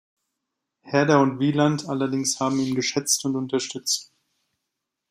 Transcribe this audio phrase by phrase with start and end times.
[0.81, 4.11] Herder und Wieland allerdings haben ihn geschätzt und unterstützt.